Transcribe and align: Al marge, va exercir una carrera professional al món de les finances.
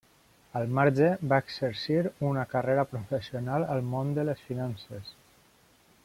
Al 0.59 0.63
marge, 0.77 1.09
va 1.33 1.37
exercir 1.47 1.99
una 2.31 2.45
carrera 2.55 2.85
professional 2.95 3.67
al 3.77 3.85
món 3.93 4.09
de 4.19 4.25
les 4.31 4.41
finances. 4.51 5.13